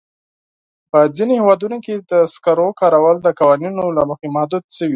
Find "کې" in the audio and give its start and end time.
1.85-1.93